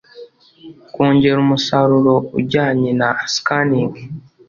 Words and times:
kongera 0.93 1.37
umusaruro 1.45 2.13
ujyanye 2.39 2.89
na 2.99 3.09
scanning 3.33 3.91